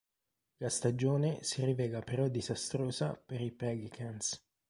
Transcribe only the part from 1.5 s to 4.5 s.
rivela però disastrosa per i Pelicans.